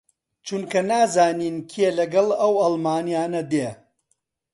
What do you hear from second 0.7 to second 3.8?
نازانین کێ لەگەڵ ئەو ئاڵمانییانە دێ